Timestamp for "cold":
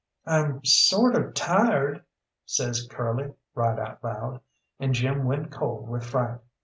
5.51-5.87